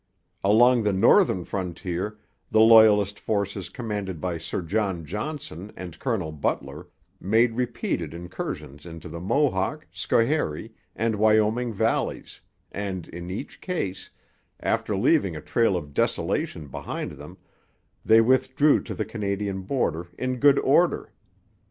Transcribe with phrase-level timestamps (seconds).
[0.43, 2.17] Along the northern frontier,
[2.49, 6.87] the Loyalist forces commanded by Sir John Johnson and Colonel Butler
[7.19, 12.41] made repeated incursions into the Mohawk, Schoharie, and Wyoming valleys
[12.71, 14.09] and, in each case,
[14.59, 17.37] after leaving a trail of desolation behind them,
[18.03, 21.13] they withdrew to the Canadian border in good order.